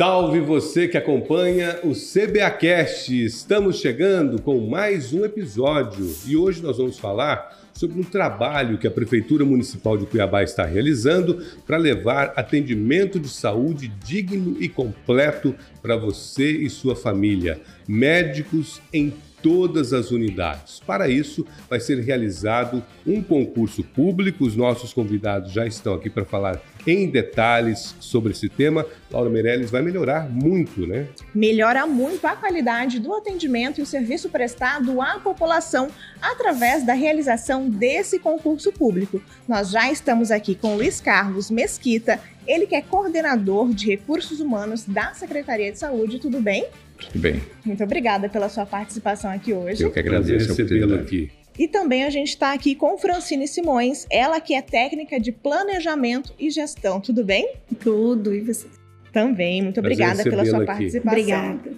Salve 0.00 0.40
você 0.40 0.88
que 0.88 0.96
acompanha 0.96 1.78
o 1.84 1.92
CBAcast. 1.92 3.22
Estamos 3.22 3.80
chegando 3.80 4.40
com 4.40 4.58
mais 4.66 5.12
um 5.12 5.26
episódio 5.26 6.10
e 6.26 6.38
hoje 6.38 6.62
nós 6.62 6.78
vamos 6.78 6.98
falar 6.98 7.54
sobre 7.74 8.00
um 8.00 8.02
trabalho 8.02 8.78
que 8.78 8.86
a 8.86 8.90
Prefeitura 8.90 9.44
Municipal 9.44 9.98
de 9.98 10.06
Cuiabá 10.06 10.42
está 10.42 10.64
realizando 10.64 11.44
para 11.66 11.76
levar 11.76 12.32
atendimento 12.34 13.20
de 13.20 13.28
saúde 13.28 13.88
digno 14.02 14.56
e 14.58 14.70
completo 14.70 15.54
para 15.82 15.98
você 15.98 16.50
e 16.50 16.70
sua 16.70 16.96
família. 16.96 17.60
Médicos 17.86 18.80
em 18.94 19.12
todas 19.42 19.92
as 19.92 20.10
unidades. 20.10 20.80
Para 20.80 21.08
isso, 21.08 21.46
vai 21.68 21.80
ser 21.80 22.00
realizado 22.00 22.82
um 23.06 23.22
concurso 23.22 23.82
público. 23.82 24.44
Os 24.44 24.56
nossos 24.56 24.92
convidados 24.92 25.52
já 25.52 25.66
estão 25.66 25.94
aqui 25.94 26.08
para 26.08 26.24
falar 26.24 26.60
em 26.86 27.08
detalhes 27.08 27.94
sobre 28.00 28.32
esse 28.32 28.48
tema. 28.48 28.86
Laura 29.10 29.28
Meirelles 29.28 29.70
vai 29.70 29.82
melhorar 29.82 30.28
muito, 30.28 30.86
né? 30.86 31.08
Melhora 31.34 31.86
muito 31.86 32.24
a 32.26 32.36
qualidade 32.36 32.98
do 32.98 33.14
atendimento 33.14 33.78
e 33.78 33.82
o 33.82 33.86
serviço 33.86 34.28
prestado 34.28 35.00
à 35.00 35.18
população 35.18 35.88
através 36.20 36.84
da 36.84 36.92
realização 36.92 37.68
desse 37.68 38.18
concurso 38.18 38.72
público. 38.72 39.22
Nós 39.48 39.70
já 39.70 39.90
estamos 39.90 40.30
aqui 40.30 40.54
com 40.54 40.76
Luiz 40.76 41.00
Carlos 41.00 41.50
Mesquita, 41.50 42.20
ele 42.50 42.66
que 42.66 42.74
é 42.74 42.82
coordenador 42.82 43.72
de 43.72 43.86
recursos 43.86 44.40
humanos 44.40 44.84
da 44.84 45.14
Secretaria 45.14 45.70
de 45.70 45.78
Saúde. 45.78 46.18
Tudo 46.18 46.40
bem? 46.40 46.66
Tudo 46.98 47.18
bem. 47.18 47.40
Muito 47.64 47.82
obrigada 47.84 48.28
pela 48.28 48.48
sua 48.48 48.66
participação 48.66 49.30
aqui 49.30 49.52
hoje. 49.52 49.82
Eu 49.82 49.90
que 49.90 49.98
agradeço 49.98 50.48
recebê-lo 50.48 50.96
aqui. 50.96 51.30
E 51.58 51.68
também 51.68 52.04
a 52.04 52.10
gente 52.10 52.28
está 52.28 52.52
aqui 52.52 52.74
com 52.74 52.96
Francine 52.96 53.46
Simões, 53.46 54.06
ela 54.10 54.40
que 54.40 54.54
é 54.54 54.62
técnica 54.62 55.20
de 55.20 55.30
planejamento 55.30 56.32
e 56.38 56.50
gestão. 56.50 57.00
Tudo 57.00 57.24
bem? 57.24 57.54
Tudo, 57.80 58.34
e 58.34 58.40
você? 58.40 58.66
Também, 59.12 59.62
muito 59.62 59.80
obrigada 59.80 60.22
pela 60.22 60.44
sua 60.44 60.58
aqui. 60.58 60.66
participação. 60.66 61.12
Obrigada. 61.12 61.72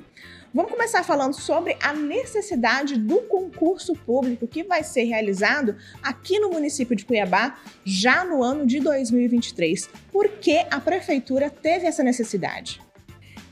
Vamos 0.55 0.71
começar 0.71 1.03
falando 1.03 1.33
sobre 1.33 1.79
a 1.81 1.95
necessidade 1.95 2.99
do 2.99 3.23
concurso 3.23 3.95
público 3.95 4.47
que 4.47 4.63
vai 4.63 4.85
ser 4.85 5.05
realizado 5.05 5.77
aqui 6.03 6.39
no 6.39 6.51
município 6.51 6.95
de 6.95 7.07
Cuiabá 7.07 7.59
já 7.83 8.23
no 8.23 8.43
ano 8.43 8.67
de 8.67 8.79
2023. 8.79 9.89
Por 10.13 10.29
que 10.29 10.59
a 10.71 10.79
prefeitura 10.79 11.49
teve 11.49 11.87
essa 11.87 12.03
necessidade? 12.03 12.83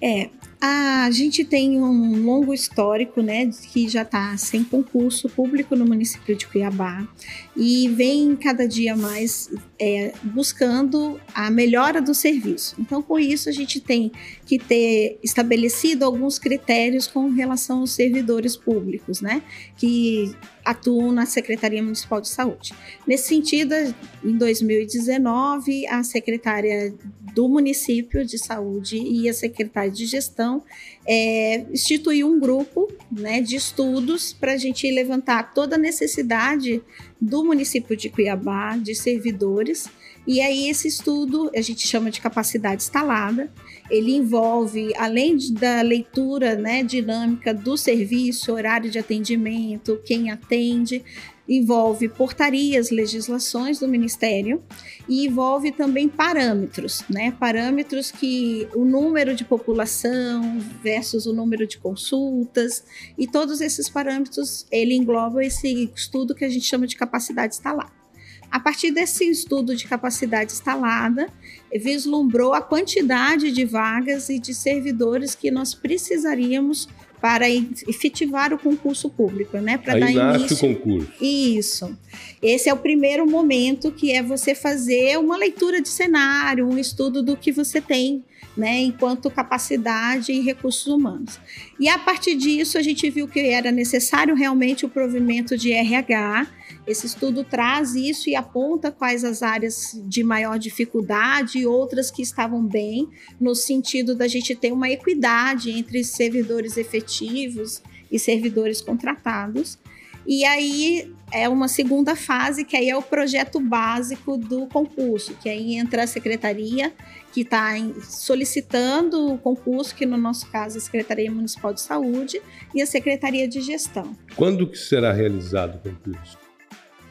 É, 0.02 0.28
a 0.60 1.10
gente 1.10 1.42
tem 1.42 1.80
um 1.80 2.22
longo 2.22 2.52
histórico, 2.52 3.22
né, 3.22 3.50
que 3.72 3.88
já 3.88 4.02
está 4.02 4.36
sem 4.36 4.62
concurso 4.62 5.28
público 5.28 5.74
no 5.74 5.86
município 5.86 6.36
de 6.36 6.46
Cuiabá 6.46 7.08
e 7.56 7.88
vem 7.88 8.36
cada 8.36 8.68
dia 8.68 8.94
mais 8.94 9.50
é, 9.80 10.12
buscando 10.22 11.18
a 11.34 11.50
melhora 11.50 12.02
do 12.02 12.14
serviço. 12.14 12.76
Então, 12.78 13.00
por 13.00 13.18
isso, 13.18 13.48
a 13.48 13.52
gente 13.52 13.80
tem 13.80 14.12
que 14.44 14.58
ter 14.58 15.18
estabelecido 15.22 16.04
alguns 16.04 16.38
critérios 16.38 17.06
com 17.06 17.30
relação 17.30 17.80
aos 17.80 17.92
servidores 17.92 18.56
públicos, 18.56 19.22
né, 19.22 19.42
que 19.78 20.36
atuam 20.62 21.10
na 21.10 21.24
Secretaria 21.24 21.82
Municipal 21.82 22.20
de 22.20 22.28
Saúde. 22.28 22.74
Nesse 23.06 23.28
sentido, 23.28 23.74
em 24.22 24.36
2019, 24.36 25.86
a 25.86 26.02
secretária 26.02 26.94
do 27.34 27.48
município 27.48 28.24
de 28.26 28.36
saúde 28.38 28.98
e 28.98 29.28
a 29.28 29.32
secretária 29.32 29.90
de 29.90 30.04
gestão 30.04 30.62
é, 31.06 31.64
instituiu 31.72 32.28
um 32.28 32.38
grupo 32.38 32.92
né, 33.10 33.40
de 33.40 33.56
estudos 33.56 34.32
para 34.32 34.52
a 34.52 34.56
gente 34.56 34.90
levantar 34.90 35.54
toda 35.54 35.76
a 35.76 35.78
necessidade 35.78 36.82
do 37.20 37.44
município 37.44 37.96
de 37.96 38.08
Cuiabá 38.08 38.76
de 38.76 38.94
servidores. 38.94 39.88
E 40.26 40.40
aí 40.40 40.68
esse 40.68 40.88
estudo 40.88 41.50
a 41.54 41.60
gente 41.60 41.86
chama 41.86 42.10
de 42.10 42.20
capacidade 42.20 42.82
instalada. 42.82 43.52
Ele 43.90 44.14
envolve, 44.14 44.92
além 44.96 45.36
de, 45.36 45.52
da 45.52 45.82
leitura 45.82 46.54
né, 46.54 46.82
dinâmica 46.82 47.52
do 47.52 47.76
serviço, 47.76 48.52
horário 48.52 48.90
de 48.90 48.98
atendimento, 48.98 50.00
quem 50.04 50.30
atende, 50.30 51.02
envolve 51.50 52.08
portarias, 52.08 52.92
legislações 52.92 53.80
do 53.80 53.88
Ministério 53.88 54.62
e 55.08 55.26
envolve 55.26 55.72
também 55.72 56.08
parâmetros, 56.08 57.02
né? 57.10 57.32
Parâmetros 57.32 58.12
que 58.12 58.68
o 58.72 58.84
número 58.84 59.34
de 59.34 59.44
população 59.44 60.60
versus 60.80 61.26
o 61.26 61.32
número 61.32 61.66
de 61.66 61.76
consultas 61.76 62.84
e 63.18 63.26
todos 63.26 63.60
esses 63.60 63.88
parâmetros 63.88 64.64
ele 64.70 64.94
engloba 64.94 65.44
esse 65.44 65.90
estudo 65.92 66.36
que 66.36 66.44
a 66.44 66.48
gente 66.48 66.64
chama 66.64 66.86
de 66.86 66.94
capacidade 66.94 67.54
instalada. 67.54 68.00
A 68.48 68.58
partir 68.58 68.90
desse 68.90 69.24
estudo 69.28 69.76
de 69.76 69.86
capacidade 69.86 70.52
instalada, 70.52 71.28
vislumbrou 71.72 72.52
a 72.52 72.60
quantidade 72.60 73.52
de 73.52 73.64
vagas 73.64 74.28
e 74.28 74.40
de 74.40 74.52
servidores 74.52 75.36
que 75.36 75.52
nós 75.52 75.72
precisaríamos 75.72 76.88
para 77.20 77.48
efetivar 77.48 78.52
o 78.52 78.58
concurso 78.58 79.10
público, 79.10 79.58
né? 79.58 79.76
Para 79.76 79.98
dar 79.98 80.10
início. 80.10 80.56
o 80.56 80.74
concurso. 80.74 81.12
Isso. 81.20 81.98
Esse 82.42 82.68
é 82.68 82.72
o 82.72 82.78
primeiro 82.78 83.28
momento 83.28 83.92
que 83.92 84.12
é 84.12 84.22
você 84.22 84.54
fazer 84.54 85.18
uma 85.18 85.36
leitura 85.36 85.80
de 85.82 85.88
cenário, 85.88 86.66
um 86.66 86.78
estudo 86.78 87.22
do 87.22 87.36
que 87.36 87.52
você 87.52 87.80
tem, 87.80 88.24
né? 88.56 88.80
Enquanto 88.80 89.30
capacidade 89.30 90.32
e 90.32 90.40
recursos 90.40 90.86
humanos. 90.86 91.40
E 91.78 91.88
a 91.88 91.98
partir 91.98 92.34
disso 92.36 92.78
a 92.78 92.82
gente 92.82 93.08
viu 93.10 93.28
que 93.28 93.40
era 93.40 93.70
necessário 93.70 94.34
realmente 94.34 94.84
o 94.84 94.88
provimento 94.88 95.56
de 95.56 95.72
RH 95.72 96.46
esse 96.86 97.06
estudo 97.06 97.44
traz 97.44 97.94
isso 97.94 98.28
e 98.28 98.34
aponta 98.34 98.90
quais 98.90 99.22
as 99.22 99.42
áreas 99.42 100.00
de 100.06 100.24
maior 100.24 100.58
dificuldade 100.58 101.58
e 101.58 101.66
outras 101.66 102.10
que 102.10 102.22
estavam 102.22 102.66
bem, 102.66 103.08
no 103.40 103.54
sentido 103.54 104.14
da 104.14 104.26
gente 104.26 104.54
ter 104.54 104.72
uma 104.72 104.90
equidade 104.90 105.70
entre 105.70 106.02
servidores 106.02 106.76
efetivos 106.76 107.82
e 108.10 108.18
servidores 108.18 108.80
contratados. 108.80 109.78
E 110.26 110.44
aí 110.44 111.12
é 111.32 111.48
uma 111.48 111.68
segunda 111.68 112.16
fase, 112.16 112.64
que 112.64 112.76
aí 112.76 112.90
é 112.90 112.96
o 112.96 113.02
projeto 113.02 113.60
básico 113.60 114.36
do 114.36 114.66
concurso, 114.66 115.34
que 115.34 115.48
aí 115.48 115.76
entra 115.76 116.04
a 116.04 116.06
secretaria, 116.06 116.92
que 117.32 117.42
está 117.42 117.74
solicitando 118.02 119.32
o 119.32 119.38
concurso, 119.38 119.94
que 119.94 120.04
no 120.04 120.16
nosso 120.16 120.50
caso 120.50 120.76
é 120.76 120.78
a 120.78 120.82
Secretaria 120.82 121.30
Municipal 121.30 121.72
de 121.72 121.80
Saúde, 121.80 122.40
e 122.74 122.82
a 122.82 122.86
Secretaria 122.86 123.46
de 123.46 123.60
Gestão. 123.60 124.16
Quando 124.34 124.66
que 124.66 124.76
será 124.76 125.12
realizado 125.12 125.76
o 125.76 125.78
concurso? 125.78 126.38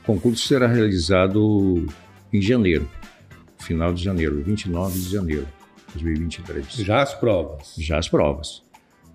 O 0.03 0.05
concurso 0.05 0.47
será 0.47 0.67
realizado 0.67 1.85
em 2.33 2.41
janeiro, 2.41 2.89
final 3.59 3.93
de 3.93 4.03
janeiro, 4.03 4.43
29 4.43 4.99
de 4.99 5.09
janeiro 5.09 5.47
de 5.87 6.03
2023. 6.03 6.73
Já 6.73 7.01
as 7.01 7.13
provas? 7.13 7.75
Já 7.77 7.97
as 7.97 8.09
provas. 8.09 8.63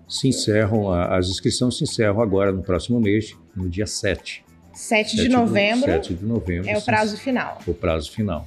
Se 0.07 0.27
encerram, 0.27 0.91
as 0.91 1.27
inscrições 1.27 1.77
se 1.77 1.83
encerram 1.83 2.21
agora 2.21 2.51
no 2.51 2.61
próximo 2.61 2.99
mês, 2.99 3.35
no 3.55 3.69
dia 3.69 3.87
7. 3.87 4.43
7 4.73 5.15
de 5.15 5.29
novembro. 5.29 5.85
7 5.85 6.13
de 6.15 6.25
novembro. 6.25 6.69
É 6.69 6.77
o 6.77 6.81
prazo 6.81 7.17
final. 7.17 7.59
O 7.65 7.73
prazo 7.73 8.11
final. 8.11 8.45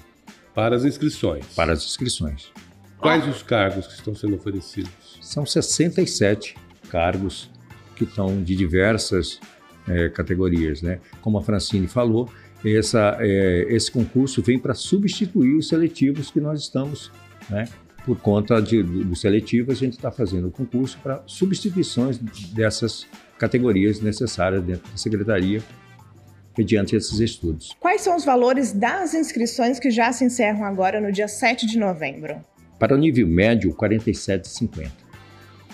Para 0.54 0.76
as 0.76 0.84
inscrições. 0.84 1.46
Para 1.54 1.72
as 1.72 1.84
inscrições. 1.84 2.52
Quais 2.98 3.24
ah. 3.24 3.30
os 3.30 3.42
cargos 3.42 3.86
que 3.86 3.94
estão 3.94 4.14
sendo 4.14 4.36
oferecidos? 4.36 5.18
São 5.20 5.46
67 5.46 6.56
cargos 6.90 7.50
que 7.96 8.04
estão 8.04 8.42
de 8.42 8.54
diversas 8.54 9.40
é, 9.88 10.08
categorias. 10.08 10.82
Né? 10.82 11.00
Como 11.20 11.38
a 11.38 11.42
Francine 11.42 11.86
falou, 11.86 12.30
essa, 12.64 13.16
é, 13.20 13.66
esse 13.68 13.90
concurso 13.90 14.42
vem 14.42 14.58
para 14.58 14.74
substituir 14.74 15.54
os 15.54 15.68
seletivos 15.68 16.30
que 16.30 16.40
nós 16.40 16.60
estamos, 16.60 17.10
né? 17.48 17.66
por 18.04 18.18
conta 18.18 18.60
de, 18.60 18.82
dos 18.82 19.20
seletivos, 19.20 19.76
a 19.76 19.78
gente 19.78 19.92
está 19.92 20.10
fazendo 20.10 20.48
o 20.48 20.50
concurso 20.50 20.98
para 21.02 21.22
substituições 21.26 22.18
dessas 22.52 23.06
categorias 23.38 24.00
necessárias 24.00 24.62
dentro 24.62 24.90
da 24.90 24.96
secretaria 24.96 25.62
mediante 26.56 26.96
esses 26.96 27.20
estudos. 27.20 27.76
Quais 27.78 28.00
são 28.00 28.16
os 28.16 28.24
valores 28.24 28.72
das 28.72 29.14
inscrições 29.14 29.78
que 29.78 29.90
já 29.90 30.12
se 30.12 30.24
encerram 30.24 30.64
agora 30.64 31.00
no 31.00 31.12
dia 31.12 31.28
7 31.28 31.66
de 31.66 31.78
novembro? 31.78 32.44
Para 32.78 32.94
o 32.94 32.98
nível 32.98 33.28
médio, 33.28 33.72
47,50. 33.72 34.90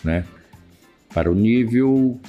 Né? 0.05 0.25
Para 1.13 1.31
o 1.31 1.35
nível 1.35 2.21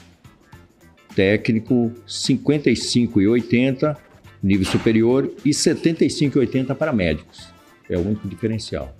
técnico 1.13 1.91
55,80, 2.07 3.97
nível 4.41 4.65
superior, 4.65 5.33
e 5.43 5.49
75,80 5.49 6.73
para 6.75 6.93
médicos. 6.93 7.53
É 7.89 7.97
o 7.97 8.01
único 8.01 8.27
diferencial 8.27 8.95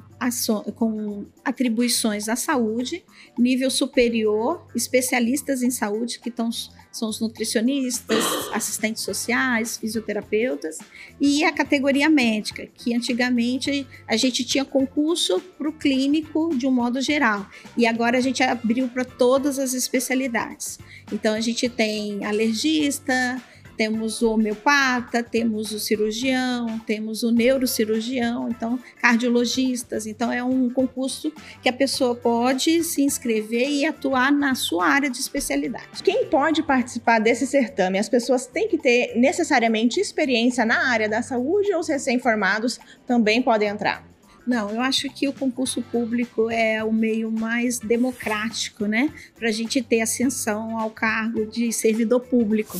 com 0.75 1.25
atribuições 1.43 2.27
à 2.27 2.35
saúde, 2.35 3.03
nível 3.37 3.69
superior, 3.69 4.67
especialistas 4.75 5.61
em 5.61 5.71
saúde, 5.71 6.19
que 6.19 6.29
estão 6.29 6.51
são 6.91 7.09
os 7.09 7.19
nutricionistas, 7.19 8.23
assistentes 8.51 9.03
sociais, 9.03 9.77
fisioterapeutas, 9.77 10.79
e 11.21 11.43
a 11.43 11.51
categoria 11.51 12.09
médica, 12.09 12.67
que 12.73 12.95
antigamente 12.95 13.87
a 14.07 14.17
gente 14.17 14.43
tinha 14.43 14.65
concurso 14.65 15.39
para 15.57 15.69
o 15.69 15.73
clínico 15.73 16.49
de 16.55 16.65
um 16.65 16.71
modo 16.71 16.99
geral, 16.99 17.47
e 17.77 17.85
agora 17.85 18.17
a 18.17 18.21
gente 18.21 18.41
abriu 18.41 18.87
para 18.89 19.05
todas 19.05 19.59
as 19.59 19.73
especialidades. 19.73 20.79
Então 21.11 21.33
a 21.35 21.41
gente 21.41 21.69
tem 21.69 22.25
alergista, 22.25 23.41
temos 23.79 24.21
o 24.21 24.33
homeopata, 24.33 25.23
temos 25.23 25.71
o 25.71 25.79
cirurgião, 25.79 26.77
temos 26.79 27.23
o 27.23 27.31
neurocirurgião, 27.31 28.49
então 28.49 28.77
cardiologistas. 29.01 30.05
Então 30.05 30.29
é 30.29 30.43
um 30.43 30.69
concurso 30.69 31.31
que 31.63 31.69
a 31.69 31.71
pessoa 31.71 32.13
pode 32.13 32.83
se 32.83 33.01
inscrever 33.01 33.69
e 33.69 33.85
atuar 33.85 34.33
na 34.33 34.53
sua 34.53 34.85
área 34.85 35.09
de 35.09 35.17
especialidade. 35.17 36.03
Quem 36.03 36.25
pode 36.25 36.61
participar 36.61 37.19
desse 37.19 37.47
certame? 37.47 37.97
As 37.97 38.09
pessoas 38.09 38.45
têm 38.45 38.67
que 38.67 38.77
ter 38.77 39.17
necessariamente 39.17 39.97
experiência 39.97 40.65
na 40.65 40.89
área 40.89 41.07
da 41.07 41.21
saúde 41.21 41.73
ou 41.73 41.79
os 41.79 41.87
recém-formados 41.87 42.81
também 43.07 43.41
podem 43.41 43.69
entrar? 43.69 44.05
Não, 44.49 44.71
eu 44.71 44.81
acho 44.81 45.07
que 45.09 45.27
o 45.27 45.31
concurso 45.31 45.79
público 45.79 46.49
é 46.49 46.83
o 46.83 46.91
meio 46.91 47.31
mais 47.31 47.77
democrático, 47.77 48.87
né? 48.87 49.13
Para 49.37 49.49
a 49.49 49.51
gente 49.51 49.79
ter 49.79 50.01
ascensão 50.01 50.79
ao 50.79 50.89
cargo 50.89 51.45
de 51.45 51.71
servidor 51.71 52.21
público. 52.21 52.77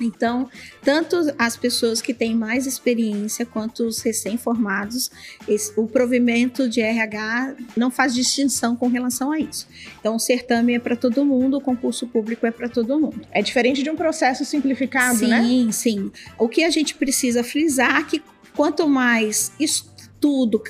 Então, 0.00 0.48
tanto 0.82 1.16
as 1.38 1.56
pessoas 1.56 2.00
que 2.00 2.14
têm 2.14 2.34
mais 2.34 2.66
experiência 2.66 3.44
quanto 3.44 3.84
os 3.84 4.00
recém-formados, 4.00 5.10
o 5.76 5.86
provimento 5.86 6.68
de 6.68 6.80
RH 6.80 7.56
não 7.76 7.90
faz 7.90 8.14
distinção 8.14 8.74
com 8.74 8.88
relação 8.88 9.30
a 9.32 9.38
isso. 9.38 9.68
Então, 9.98 10.16
o 10.16 10.18
certame 10.18 10.74
é 10.74 10.78
para 10.78 10.96
todo 10.96 11.24
mundo, 11.24 11.58
o 11.58 11.60
concurso 11.60 12.06
público 12.06 12.46
é 12.46 12.50
para 12.50 12.68
todo 12.68 12.98
mundo. 12.98 13.20
É 13.30 13.42
diferente 13.42 13.82
de 13.82 13.90
um 13.90 13.96
processo 13.96 14.44
simplificado, 14.44 15.18
sim, 15.18 15.28
né? 15.28 15.42
Sim, 15.42 15.72
sim. 15.72 16.12
O 16.38 16.48
que 16.48 16.64
a 16.64 16.70
gente 16.70 16.94
precisa 16.94 17.44
frisar 17.44 18.00
é 18.00 18.04
que 18.04 18.22
quanto 18.54 18.88
mais 18.88 19.52
estudo, 19.60 19.89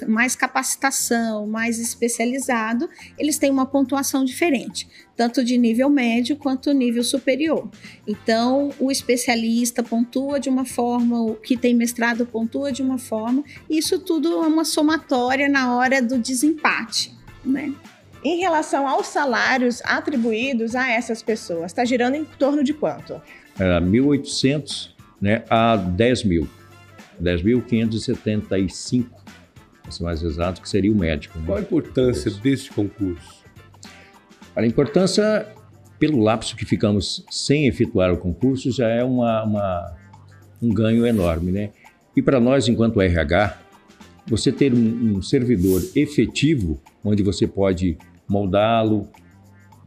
mais 0.07 0.37
capacitação, 0.37 1.47
mais 1.47 1.79
especializado, 1.79 2.89
eles 3.19 3.39
têm 3.39 3.51
uma 3.51 3.67
pontuação 3.67 4.25
diferente, 4.25 4.89
tanto 5.17 5.45
de 5.45 5.59
nível 5.59 5.91
médio 5.91 6.37
quanto 6.37 6.73
nível 6.73 7.03
superior. 7.03 7.69
Então, 8.07 8.71
o 8.79 8.91
especialista 8.91 9.83
pontua 9.83 10.39
de 10.39 10.49
uma 10.49 10.65
forma, 10.65 11.21
o 11.21 11.35
que 11.35 11.57
tem 11.57 11.75
mestrado 11.75 12.25
pontua 12.27 12.71
de 12.71 12.83
uma 12.83 12.99
forma, 12.99 13.43
e 13.69 13.79
isso 13.79 13.99
tudo 13.99 14.43
é 14.43 14.47
uma 14.47 14.65
somatória 14.65 15.49
na 15.49 15.75
hora 15.77 16.01
do 16.01 16.19
desempate, 16.19 17.13
né? 17.45 17.73
Em 18.23 18.39
relação 18.39 18.87
aos 18.87 19.07
salários 19.07 19.81
atribuídos 19.83 20.75
a 20.75 20.91
essas 20.91 21.23
pessoas, 21.23 21.67
está 21.67 21.85
girando 21.85 22.17
em 22.17 22.25
torno 22.25 22.63
de 22.63 22.75
quanto? 22.75 23.15
É, 23.59 23.81
1.800 23.81 24.91
né, 25.21 25.43
a 25.49 25.77
10 25.77 26.25
mil. 26.25 26.49
10.575 27.23 29.07
ser 29.91 30.03
mais 30.05 30.23
exato, 30.23 30.61
que 30.61 30.69
seria 30.69 30.93
o 30.93 30.95
médico. 30.95 31.39
Né? 31.39 31.47
Qual 31.47 31.59
a 31.59 31.61
importância 31.61 32.31
deste 32.31 32.71
concurso? 32.71 33.41
A 34.55 34.67
importância, 34.67 35.47
pelo 35.99 36.21
lapso 36.21 36.57
que 36.57 36.65
ficamos 36.65 37.25
sem 37.31 37.67
efetuar 37.67 38.13
o 38.13 38.17
concurso, 38.17 38.71
já 38.71 38.89
é 38.89 39.03
uma, 39.05 39.45
uma 39.45 39.97
um 40.63 40.69
ganho 40.69 41.07
enorme, 41.07 41.51
né? 41.53 41.71
E 42.17 42.21
para 42.21 42.41
nós, 42.41 42.69
enquanto 42.69 43.01
RH, 43.01 43.59
você 44.27 44.53
ter 44.53 44.75
um, 44.75 45.17
um 45.17 45.23
servidor 45.23 45.83
efetivo, 45.95 46.81
onde 47.05 47.23
você 47.23 47.47
pode 47.47 47.97
moldá-lo, 48.29 49.09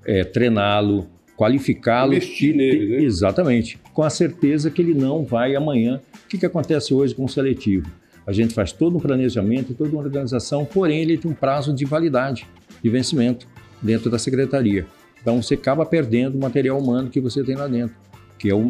é, 0.05 0.23
treiná-lo, 0.23 1.07
qualificá-lo. 1.35 2.13
Investir 2.13 2.55
nele, 2.55 2.97
né? 2.97 3.03
Exatamente. 3.03 3.79
Com 3.93 4.03
a 4.03 4.09
certeza 4.09 4.69
que 4.71 4.81
ele 4.81 4.93
não 4.93 5.23
vai 5.23 5.55
amanhã. 5.55 6.01
O 6.25 6.27
que, 6.27 6.37
que 6.37 6.45
acontece 6.45 6.93
hoje 6.93 7.13
com 7.13 7.25
o 7.25 7.29
seletivo? 7.29 7.89
A 8.25 8.31
gente 8.31 8.53
faz 8.53 8.71
todo 8.71 8.97
um 8.97 8.99
planejamento, 8.99 9.73
toda 9.73 9.89
uma 9.89 10.01
organização, 10.01 10.65
porém 10.65 11.01
ele 11.01 11.17
tem 11.17 11.29
um 11.29 11.33
prazo 11.33 11.73
de 11.73 11.85
validade, 11.85 12.47
de 12.81 12.89
vencimento 12.89 13.47
dentro 13.81 14.09
da 14.09 14.17
secretaria. 14.17 14.85
Então 15.21 15.41
você 15.41 15.55
acaba 15.55 15.85
perdendo 15.85 16.35
o 16.35 16.41
material 16.41 16.77
humano 16.79 17.09
que 17.09 17.19
você 17.19 17.43
tem 17.43 17.55
lá 17.55 17.67
dentro, 17.67 17.95
que 18.37 18.49
é 18.49 18.55
o 18.55 18.69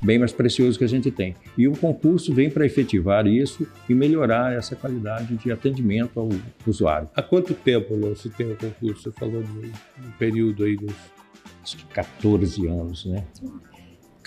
bem 0.00 0.18
mais 0.18 0.32
precioso 0.32 0.78
que 0.78 0.84
a 0.84 0.88
gente 0.88 1.10
tem. 1.10 1.34
E 1.56 1.66
o 1.66 1.72
concurso 1.72 2.32
vem 2.32 2.48
para 2.50 2.64
efetivar 2.64 3.26
isso 3.26 3.66
e 3.88 3.94
melhorar 3.94 4.52
essa 4.52 4.76
qualidade 4.76 5.36
de 5.36 5.50
atendimento 5.50 6.18
ao 6.20 6.28
usuário. 6.66 7.08
Há 7.14 7.22
quanto 7.22 7.54
tempo 7.54 7.96
não 7.96 8.14
se 8.14 8.30
tem 8.30 8.46
o 8.46 8.52
um 8.52 8.56
concurso? 8.56 9.02
Você 9.02 9.12
falou 9.12 9.42
de 9.42 9.50
um 9.50 10.10
período 10.18 10.64
aí 10.64 10.76
dos 10.76 10.94
acho 11.62 11.76
que 11.76 11.84
14 11.86 12.66
anos, 12.66 13.04
né? 13.04 13.24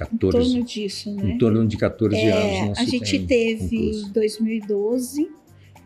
14, 0.06 0.16
em 0.16 0.18
torno 0.18 0.66
disso, 0.66 1.16
né? 1.16 1.32
Em 1.32 1.38
torno 1.38 1.68
de 1.68 1.78
14 1.78 2.16
é, 2.16 2.62
anos. 2.62 2.80
a 2.80 2.84
gente 2.84 3.20
teve 3.26 3.76
em 3.76 4.12
2012 4.12 5.30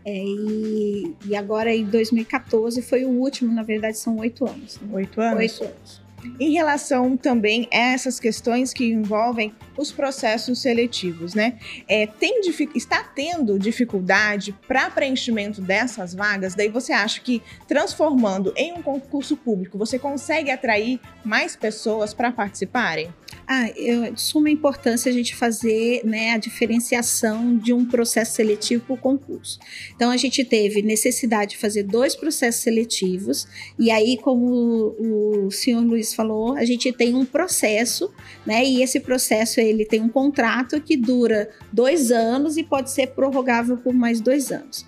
é, 0.06 0.24
e, 0.24 1.16
e, 1.26 1.36
agora 1.36 1.76
em 1.76 1.84
2014 1.86 2.80
foi 2.84 3.04
o 3.06 3.10
último, 3.10 3.52
na 3.52 3.64
verdade 3.64 3.98
são 3.98 4.18
oito 4.18 4.48
anos. 4.48 4.80
Né? 4.80 4.90
Oito 4.94 5.20
anos? 5.20 5.40
Oito 5.40 5.64
anos. 5.64 6.06
Em 6.40 6.54
relação 6.54 7.16
também 7.16 7.68
a 7.72 7.78
essas 7.94 8.20
questões 8.20 8.74
que 8.74 8.86
envolvem 8.92 9.54
os 9.78 9.92
processos 9.92 10.60
seletivos, 10.60 11.36
né? 11.36 11.60
É, 11.88 12.08
tem, 12.08 12.42
está 12.74 13.04
tendo 13.04 13.60
dificuldade 13.60 14.56
para 14.68 14.90
preenchimento 14.90 15.62
dessas 15.62 16.16
vagas? 16.16 16.56
Daí 16.56 16.70
você 16.70 16.94
acha 16.94 17.22
que 17.22 17.44
transformando 17.68 18.54
em 18.56 18.74
um 18.74 18.82
concurso 18.82 19.38
público, 19.38 19.78
você 19.78 20.00
consegue 20.00 20.50
atrair 20.50 21.00
mais 21.24 21.56
pessoas 21.56 22.14
para 22.14 22.32
participarem? 22.32 23.10
Ah, 23.48 23.70
eu, 23.75 24.12
de 24.12 24.22
suma 24.22 24.50
importância 24.50 25.10
a 25.10 25.14
gente 25.14 25.36
fazer 25.36 26.02
né, 26.04 26.32
a 26.32 26.38
diferenciação 26.38 27.56
de 27.58 27.72
um 27.74 27.86
processo 27.86 28.34
seletivo 28.34 28.94
o 28.94 28.98
concurso. 28.98 29.60
Então, 29.96 30.10
a 30.10 30.18
gente 30.18 30.44
teve 30.44 30.82
necessidade 30.82 31.52
de 31.52 31.58
fazer 31.58 31.84
dois 31.84 32.16
processos 32.16 32.62
seletivos, 32.62 33.48
e 33.78 33.92
aí, 33.92 34.18
como 34.18 34.46
o, 34.48 35.46
o 35.46 35.52
senhor 35.52 35.84
Luiz 35.84 36.14
falou, 36.14 36.56
a 36.56 36.66
gente 36.66 36.92
tem 36.92 37.14
um 37.14 37.25
processo, 37.25 38.12
né, 38.46 38.66
e 38.66 38.82
esse 38.82 39.00
processo 39.00 39.60
ele 39.60 39.86
tem 39.86 40.02
um 40.02 40.10
contrato 40.10 40.82
que 40.82 40.98
dura 40.98 41.50
dois 41.72 42.12
anos 42.12 42.58
e 42.58 42.64
pode 42.64 42.90
ser 42.92 43.08
prorrogável 43.08 43.78
por 43.78 43.94
mais 43.94 44.20
dois 44.20 44.52
anos. 44.52 44.86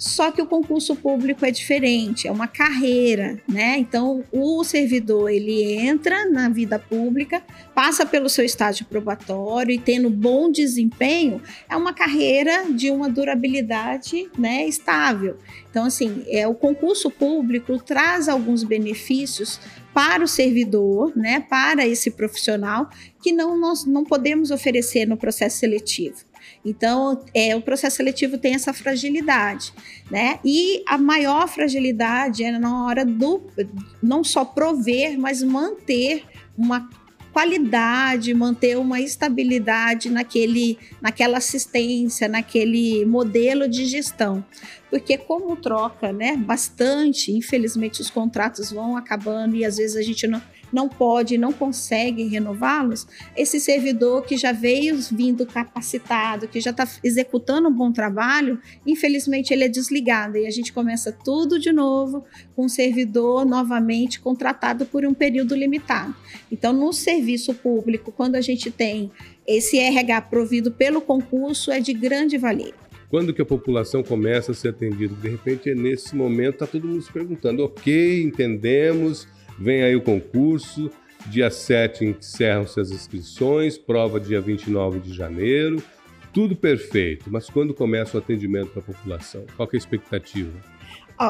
Só 0.00 0.32
que 0.32 0.40
o 0.40 0.46
concurso 0.46 0.96
público 0.96 1.44
é 1.44 1.50
diferente, 1.50 2.26
é 2.26 2.32
uma 2.32 2.48
carreira, 2.48 3.38
né? 3.46 3.76
Então, 3.76 4.24
o 4.32 4.64
servidor 4.64 5.28
ele 5.30 5.74
entra 5.74 6.24
na 6.24 6.48
vida 6.48 6.78
pública, 6.78 7.42
passa 7.74 8.06
pelo 8.06 8.30
seu 8.30 8.42
estágio 8.42 8.86
probatório 8.86 9.74
e 9.74 9.78
tendo 9.78 10.08
bom 10.08 10.50
desempenho, 10.50 11.42
é 11.68 11.76
uma 11.76 11.92
carreira 11.92 12.72
de 12.72 12.90
uma 12.90 13.10
durabilidade, 13.10 14.30
né, 14.38 14.66
estável. 14.66 15.36
Então, 15.70 15.84
assim, 15.84 16.24
é 16.28 16.48
o 16.48 16.54
concurso 16.54 17.10
público 17.10 17.76
traz 17.78 18.26
alguns 18.26 18.64
benefícios 18.64 19.60
para 19.92 20.24
o 20.24 20.28
servidor, 20.28 21.12
né, 21.14 21.40
para 21.40 21.86
esse 21.86 22.10
profissional 22.10 22.88
que 23.22 23.32
não 23.32 23.54
nós 23.60 23.84
não 23.84 24.02
podemos 24.02 24.50
oferecer 24.50 25.06
no 25.06 25.18
processo 25.18 25.58
seletivo. 25.58 26.29
Então, 26.64 27.24
é, 27.34 27.56
o 27.56 27.62
processo 27.62 27.96
seletivo 27.96 28.36
tem 28.36 28.54
essa 28.54 28.72
fragilidade, 28.72 29.72
né? 30.10 30.38
E 30.44 30.82
a 30.86 30.98
maior 30.98 31.48
fragilidade 31.48 32.44
é 32.44 32.58
na 32.58 32.86
hora 32.86 33.04
do 33.04 33.42
não 34.02 34.22
só 34.22 34.44
prover, 34.44 35.18
mas 35.18 35.42
manter 35.42 36.24
uma 36.56 36.88
qualidade, 37.32 38.34
manter 38.34 38.76
uma 38.76 39.00
estabilidade 39.00 40.10
naquele, 40.10 40.78
naquela 41.00 41.38
assistência, 41.38 42.28
naquele 42.28 43.04
modelo 43.04 43.68
de 43.68 43.86
gestão. 43.86 44.44
Porque 44.90 45.16
como 45.16 45.56
troca, 45.56 46.12
né, 46.12 46.36
bastante, 46.36 47.32
infelizmente 47.32 48.00
os 48.00 48.10
contratos 48.10 48.72
vão 48.72 48.96
acabando 48.96 49.56
e 49.56 49.64
às 49.64 49.76
vezes 49.76 49.96
a 49.96 50.02
gente 50.02 50.26
não 50.26 50.42
não 50.72 50.88
pode, 50.88 51.38
não 51.38 51.52
consegue 51.52 52.24
renová-los, 52.24 53.06
esse 53.36 53.60
servidor 53.60 54.24
que 54.24 54.36
já 54.36 54.52
veio 54.52 54.96
vindo 55.12 55.46
capacitado, 55.46 56.48
que 56.48 56.60
já 56.60 56.70
está 56.70 56.88
executando 57.02 57.68
um 57.68 57.72
bom 57.72 57.92
trabalho, 57.92 58.60
infelizmente 58.86 59.52
ele 59.52 59.64
é 59.64 59.68
desligado 59.68 60.36
e 60.36 60.46
a 60.46 60.50
gente 60.50 60.72
começa 60.72 61.12
tudo 61.12 61.58
de 61.58 61.72
novo 61.72 62.24
com 62.54 62.66
o 62.66 62.68
servidor 62.68 63.44
novamente 63.44 64.20
contratado 64.20 64.86
por 64.86 65.04
um 65.04 65.14
período 65.14 65.54
limitado. 65.54 66.14
Então, 66.50 66.72
no 66.72 66.92
serviço 66.92 67.54
público, 67.54 68.12
quando 68.12 68.36
a 68.36 68.40
gente 68.40 68.70
tem 68.70 69.10
esse 69.46 69.78
RH 69.78 70.22
provido 70.22 70.70
pelo 70.70 71.00
concurso, 71.00 71.70
é 71.70 71.80
de 71.80 71.92
grande 71.92 72.38
valia. 72.38 72.74
Quando 73.10 73.34
que 73.34 73.42
a 73.42 73.46
população 73.46 74.04
começa 74.04 74.52
a 74.52 74.54
ser 74.54 74.68
atendida? 74.68 75.12
De 75.16 75.28
repente, 75.28 75.68
é 75.68 75.74
nesse 75.74 76.14
momento, 76.14 76.54
está 76.54 76.66
todo 76.66 76.86
mundo 76.86 77.02
se 77.02 77.12
perguntando, 77.12 77.64
ok, 77.64 78.22
entendemos, 78.22 79.26
vem 79.60 79.82
aí 79.82 79.94
o 79.94 80.00
concurso, 80.00 80.90
dia 81.26 81.50
7 81.50 82.04
encerram-se 82.06 82.80
as 82.80 82.90
inscrições, 82.90 83.76
prova 83.76 84.18
dia 84.18 84.40
29 84.40 84.98
de 85.00 85.12
janeiro, 85.12 85.82
tudo 86.32 86.56
perfeito. 86.56 87.30
Mas 87.30 87.50
quando 87.50 87.74
começa 87.74 88.16
o 88.16 88.20
atendimento 88.20 88.70
para 88.70 88.80
a 88.80 88.84
população? 88.84 89.44
Qual 89.56 89.68
é 89.70 89.76
a 89.76 89.78
expectativa? 89.78 90.52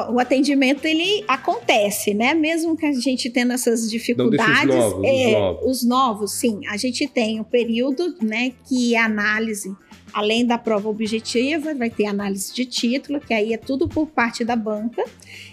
o 0.09 0.19
atendimento 0.21 0.85
ele 0.85 1.21
acontece, 1.27 2.13
né? 2.13 2.33
Mesmo 2.33 2.77
que 2.77 2.85
a 2.85 2.93
gente 2.93 3.29
tendo 3.29 3.51
essas 3.51 3.91
dificuldades, 3.91 4.63
Não, 4.65 4.87
os 4.87 4.93
novos, 4.93 5.05
é, 5.05 5.27
os 5.27 5.33
novos. 5.33 5.65
os 5.65 5.83
novos, 5.83 6.31
sim, 6.31 6.61
a 6.69 6.77
gente 6.77 7.05
tem 7.09 7.41
o 7.41 7.43
período, 7.43 8.15
né, 8.21 8.53
que 8.65 8.95
é 8.95 8.99
análise 9.01 9.75
Além 10.13 10.45
da 10.45 10.57
prova 10.57 10.89
objetiva, 10.89 11.73
vai 11.73 11.89
ter 11.89 12.05
análise 12.05 12.53
de 12.53 12.65
título, 12.65 13.19
que 13.19 13.33
aí 13.33 13.53
é 13.53 13.57
tudo 13.57 13.87
por 13.87 14.07
parte 14.07 14.43
da 14.43 14.55
banca. 14.55 15.03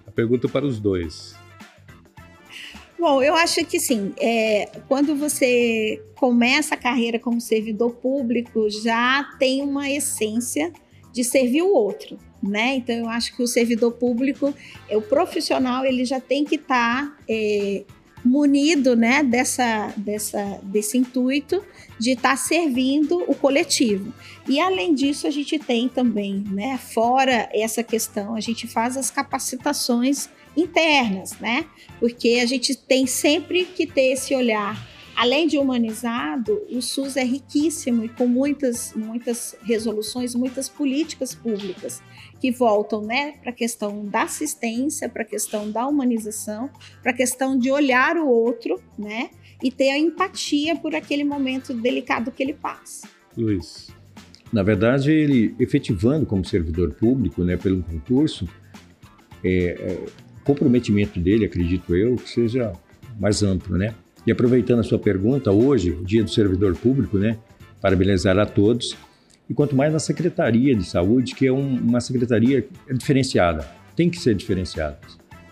A 0.07 0.13
pergunta 0.13 0.49
para 0.49 0.65
os 0.65 0.79
dois. 0.79 1.35
Bom, 2.97 3.21
eu 3.21 3.35
acho 3.35 3.65
que 3.65 3.81
sim. 3.81 4.15
É, 4.17 4.71
quando 4.87 5.17
você 5.17 6.01
começa 6.15 6.77
a 6.77 6.79
carreira 6.79 7.19
como 7.19 7.41
servidor 7.41 7.97
público, 7.97 8.71
já 8.71 9.29
tem 9.41 9.61
uma 9.63 9.91
essência 9.91 10.73
de 11.13 11.25
servir 11.25 11.63
o 11.63 11.75
outro, 11.75 12.17
né? 12.41 12.77
Então, 12.77 12.95
eu 12.95 13.09
acho 13.09 13.35
que 13.35 13.43
o 13.43 13.49
servidor 13.49 13.91
público, 13.95 14.55
é, 14.89 14.97
o 14.97 15.03
profissional, 15.03 15.85
ele 15.85 16.05
já 16.05 16.21
tem 16.21 16.45
que 16.45 16.55
estar 16.55 17.19
é, 17.29 17.83
munido, 18.27 18.97
né, 18.97 19.23
dessa, 19.23 19.93
dessa, 19.97 20.61
desse 20.63 20.99
intuito 20.99 21.65
de 21.99 22.11
estar 22.11 22.37
servindo 22.37 23.23
o 23.27 23.35
coletivo. 23.35 24.13
E 24.49 24.61
além 24.61 24.95
disso, 24.95 25.27
a 25.27 25.31
gente 25.31 25.59
tem 25.59 25.89
também, 25.89 26.45
né, 26.51 26.79
fora 26.79 27.49
essa 27.53 27.83
questão, 27.83 28.35
a 28.35 28.41
gente 28.41 28.67
faz 28.67 28.97
as 28.97 29.11
capacitações 29.11 30.29
internas, 30.57 31.39
né? 31.39 31.67
Porque 32.01 32.41
a 32.43 32.47
gente 32.47 32.75
tem 32.75 33.07
sempre 33.07 33.65
que 33.65 33.87
ter 33.87 34.13
esse 34.13 34.35
olhar. 34.35 34.77
Além 35.17 35.47
de 35.47 35.57
humanizado, 35.57 36.63
o 36.71 36.83
SUS 36.83 37.17
é 37.17 37.25
riquíssimo 37.25 38.05
e 38.05 38.09
com 38.11 38.27
muitas, 38.27 38.93
muitas 38.95 39.57
resoluções, 39.63 40.35
muitas 40.35 40.69
políticas 40.69 41.35
públicas 41.35 42.03
que 42.39 42.53
voltam 42.53 43.01
né, 43.01 43.33
para 43.41 43.49
a 43.49 43.55
questão 43.55 44.05
da 44.05 44.25
assistência, 44.25 45.09
para 45.09 45.23
a 45.23 45.25
questão 45.25 45.71
da 45.71 45.87
humanização, 45.87 46.69
para 47.03 47.13
a 47.13 47.15
questão 47.15 47.59
de 47.59 47.71
olhar 47.71 48.19
o 48.19 48.29
outro 48.29 48.79
né, 48.99 49.31
e 49.63 49.71
ter 49.71 49.89
a 49.89 49.99
empatia 49.99 50.77
por 50.77 50.95
aquele 50.95 51.25
momento 51.25 51.73
delicado 51.73 52.31
que 52.31 52.43
ele 52.43 52.53
passa. 52.53 53.09
Luiz. 53.35 53.89
Na 54.53 54.63
verdade, 54.63 55.11
ele 55.11 55.55
efetivando 55.59 56.27
como 56.27 56.45
servidor 56.45 56.93
público, 56.93 57.43
né, 57.43 57.57
pelo 57.57 57.83
concurso, 57.83 58.47
é, 59.43 59.49
é, 59.49 60.07
comprometimento 60.45 61.19
dele, 61.19 61.47
acredito 61.47 61.97
eu, 61.97 62.17
que 62.17 62.29
seja 62.29 62.75
mais 63.19 63.43
amplo, 63.43 63.79
né? 63.79 63.95
E 64.27 64.33
aproveitando 64.33 64.81
a 64.81 64.83
sua 64.83 64.99
pergunta, 64.99 65.53
hoje, 65.53 65.97
Dia 66.05 66.23
do 66.25 66.31
Servidor 66.31 66.75
Público, 66.77 67.17
né? 67.19 67.39
Parabenizar 67.81 68.39
a 68.39 68.47
todos. 68.47 68.97
E 69.49 69.55
quanto 69.55 69.77
mais 69.77 69.93
na 69.93 69.99
Secretaria 70.01 70.75
de 70.75 70.85
Saúde, 70.85 71.35
que 71.35 71.47
é 71.47 71.53
um- 71.53 71.77
uma 71.79 72.01
secretaria 72.01 72.67
diferenciada, 72.93 73.65
tem 73.95 74.11
que 74.11 74.19
ser 74.19 74.35
diferenciada, 74.35 74.99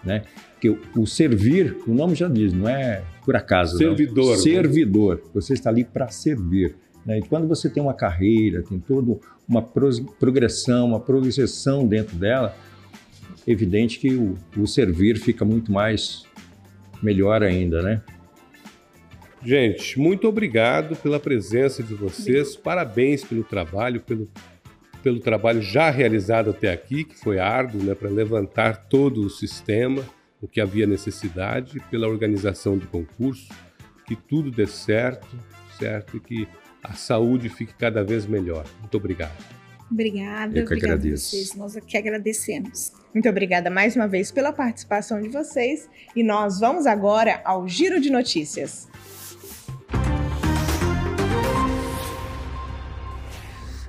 né? 0.04 0.22
Porque 0.54 0.68
o, 0.70 0.78
o 1.02 1.06
servir, 1.06 1.76
o 1.86 1.94
nome 1.94 2.14
já 2.16 2.26
diz, 2.28 2.52
não 2.52 2.68
é 2.68 3.02
por 3.24 3.36
acaso. 3.36 3.72
não. 3.74 3.78
Servidor, 3.96 4.30
né? 4.32 4.42
Servidor. 4.42 5.22
Você 5.32 5.52
está 5.52 5.70
ali 5.70 5.84
para 5.84 6.08
servir. 6.08 6.74
Né? 7.06 7.18
E 7.18 7.22
quando 7.22 7.46
você 7.46 7.68
tem 7.68 7.82
uma 7.82 7.94
carreira, 7.94 8.62
tem 8.62 8.78
toda 8.80 9.16
uma 9.48 9.62
progressão, 9.62 10.88
uma 10.88 10.98
progressão 11.00 11.86
dentro 11.86 12.16
dela, 12.16 12.56
é 13.46 13.52
evidente 13.52 13.98
que 14.00 14.14
o, 14.14 14.34
o 14.56 14.66
servir 14.66 15.18
fica 15.18 15.44
muito 15.44 15.70
mais 15.70 16.24
melhor 17.02 17.42
ainda, 17.42 17.82
né? 17.82 18.00
Gente, 19.44 19.98
muito 19.98 20.26
obrigado 20.26 20.96
pela 20.96 21.20
presença 21.20 21.82
de 21.82 21.94
vocês. 21.94 22.56
Parabéns 22.56 23.22
pelo 23.22 23.44
trabalho, 23.44 24.00
pelo, 24.00 24.26
pelo 25.02 25.20
trabalho 25.20 25.60
já 25.60 25.90
realizado 25.90 26.50
até 26.50 26.72
aqui, 26.72 27.04
que 27.04 27.14
foi 27.14 27.38
árduo, 27.38 27.82
né, 27.82 27.94
para 27.94 28.08
levantar 28.08 28.86
todo 28.86 29.20
o 29.20 29.28
sistema, 29.28 30.02
o 30.40 30.48
que 30.48 30.62
havia 30.62 30.86
necessidade, 30.86 31.78
pela 31.90 32.08
organização 32.08 32.78
do 32.78 32.86
concurso, 32.86 33.52
que 34.06 34.16
tudo 34.16 34.50
dê 34.50 34.66
certo, 34.66 35.38
certo, 35.78 36.16
e 36.16 36.20
que 36.20 36.48
a 36.82 36.94
saúde 36.94 37.50
fique 37.50 37.74
cada 37.74 38.02
vez 38.02 38.26
melhor. 38.26 38.64
Muito 38.80 38.96
obrigado. 38.96 39.44
Obrigada, 39.90 40.58
Eu 40.58 40.66
que 40.66 40.74
agradeço. 40.74 41.30
vocês. 41.30 41.54
Nós 41.54 41.76
que 41.86 41.96
agradecemos. 41.96 42.92
Muito 43.12 43.28
obrigada 43.28 43.70
mais 43.70 43.94
uma 43.94 44.08
vez 44.08 44.30
pela 44.30 44.52
participação 44.52 45.20
de 45.20 45.28
vocês 45.28 45.88
e 46.16 46.22
nós 46.22 46.58
vamos 46.60 46.86
agora 46.86 47.42
ao 47.44 47.68
Giro 47.68 48.00
de 48.00 48.10
Notícias. 48.10 48.88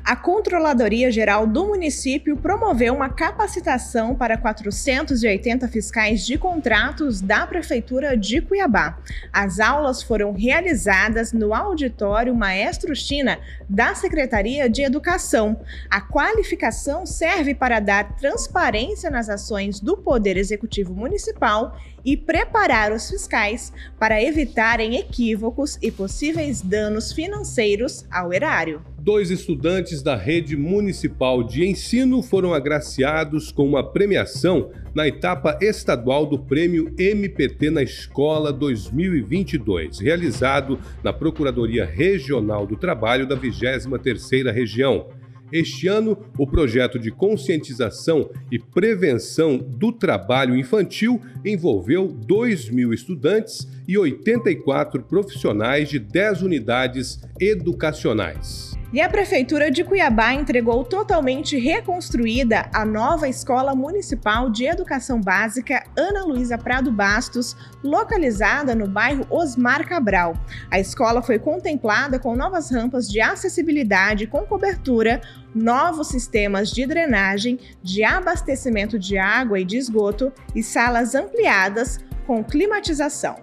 A 0.05 0.15
Controladoria 0.15 1.11
Geral 1.11 1.47
do 1.47 1.65
município 1.65 2.37
promoveu 2.37 2.93
uma 2.93 3.09
capacitação 3.09 4.13
para 4.13 4.37
480 4.37 5.67
fiscais 5.67 6.23
de 6.23 6.37
contratos 6.37 7.21
da 7.21 7.47
Prefeitura 7.47 8.15
de 8.15 8.39
Cuiabá. 8.39 8.99
As 9.33 9.59
aulas 9.59 10.03
foram 10.03 10.31
realizadas 10.31 11.33
no 11.33 11.55
auditório 11.55 12.35
Maestro 12.35 12.95
China 12.95 13.39
da 13.67 13.95
Secretaria 13.95 14.69
de 14.69 14.83
Educação. 14.83 15.59
A 15.89 15.99
qualificação 15.99 17.07
serve 17.07 17.55
para 17.55 17.79
dar 17.79 18.15
transparência 18.15 19.09
nas 19.09 19.27
ações 19.27 19.79
do 19.79 19.97
Poder 19.97 20.37
Executivo 20.37 20.93
Municipal 20.93 21.75
e 22.05 22.15
preparar 22.15 22.91
os 22.91 23.09
fiscais 23.09 23.73
para 23.97 24.21
evitarem 24.21 24.97
equívocos 24.97 25.79
e 25.81 25.89
possíveis 25.89 26.61
danos 26.61 27.11
financeiros 27.11 28.05
ao 28.11 28.31
erário. 28.31 28.85
Dois 29.05 29.29
estudantes 29.29 30.01
da 30.01 30.15
rede 30.15 30.57
municipal 30.57 31.43
de 31.43 31.63
ensino 31.63 32.23
foram 32.23 32.55
agraciados 32.55 33.51
com 33.51 33.63
uma 33.63 33.83
premiação 33.83 34.71
na 34.95 35.07
etapa 35.07 35.59
estadual 35.61 36.25
do 36.25 36.39
Prêmio 36.39 36.91
MPT 36.97 37.69
na 37.69 37.83
Escola 37.83 38.51
2022, 38.51 39.99
realizado 39.99 40.79
na 41.03 41.13
Procuradoria 41.13 41.85
Regional 41.85 42.65
do 42.65 42.75
Trabalho 42.75 43.27
da 43.27 43.37
23ª 43.37 44.51
Região. 44.51 45.05
Este 45.51 45.87
ano, 45.87 46.17
o 46.35 46.47
projeto 46.47 46.97
de 46.97 47.11
conscientização 47.11 48.31
e 48.51 48.57
prevenção 48.57 49.59
do 49.59 49.91
trabalho 49.91 50.57
infantil 50.57 51.21
envolveu 51.45 52.07
2 52.07 52.71
mil 52.71 52.91
estudantes 52.91 53.67
e 53.87 53.97
84 53.97 55.03
profissionais 55.03 55.89
de 55.89 55.99
10 55.99 56.41
unidades 56.41 57.19
educacionais. 57.39 58.75
E 58.93 59.01
a 59.01 59.09
Prefeitura 59.09 59.69
de 59.69 59.83
Cuiabá 59.83 60.33
entregou 60.33 60.81
totalmente 60.85 61.57
reconstruída 61.57 62.69
a 62.73 62.85
nova 62.85 63.27
Escola 63.27 63.75
Municipal 63.75 64.49
de 64.49 64.65
Educação 64.65 65.19
Básica 65.19 65.83
Ana 65.97 66.23
Luísa 66.23 66.57
Prado 66.57 66.91
Bastos, 66.93 67.57
localizada 67.83 68.73
no 68.73 68.87
bairro 68.87 69.25
Osmar 69.29 69.85
Cabral. 69.85 70.33
A 70.71 70.79
escola 70.79 71.21
foi 71.21 71.37
contemplada 71.37 72.17
com 72.19 72.37
novas 72.37 72.71
rampas 72.71 73.09
de 73.09 73.19
acessibilidade 73.19 74.27
com 74.27 74.45
cobertura, 74.45 75.19
novos 75.53 76.07
sistemas 76.07 76.71
de 76.71 76.85
drenagem, 76.85 77.59
de 77.83 78.01
abastecimento 78.01 78.97
de 78.97 79.17
água 79.17 79.59
e 79.59 79.65
de 79.65 79.75
esgoto 79.75 80.31
e 80.55 80.63
salas 80.63 81.15
ampliadas 81.15 81.99
com 82.25 82.41
climatização. 82.43 83.35